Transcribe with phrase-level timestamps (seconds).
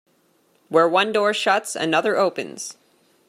[0.67, 2.75] Where one door shuts, another opens.